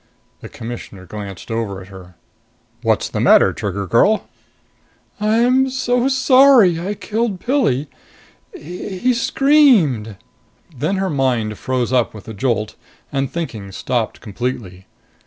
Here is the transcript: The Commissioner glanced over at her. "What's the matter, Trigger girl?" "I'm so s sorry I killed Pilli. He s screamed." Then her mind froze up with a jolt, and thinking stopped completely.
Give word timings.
The 0.39 0.49
Commissioner 0.49 1.05
glanced 1.05 1.51
over 1.51 1.79
at 1.79 1.89
her. 1.89 2.15
"What's 2.81 3.07
the 3.07 3.19
matter, 3.19 3.53
Trigger 3.53 3.85
girl?" 3.85 4.27
"I'm 5.19 5.69
so 5.69 6.05
s 6.05 6.15
sorry 6.15 6.79
I 6.79 6.95
killed 6.95 7.39
Pilli. 7.39 7.85
He 8.51 9.11
s 9.11 9.21
screamed." 9.21 10.15
Then 10.75 10.95
her 10.95 11.11
mind 11.11 11.59
froze 11.59 11.93
up 11.93 12.15
with 12.15 12.27
a 12.27 12.33
jolt, 12.33 12.75
and 13.11 13.29
thinking 13.31 13.71
stopped 13.71 14.21
completely. 14.21 14.87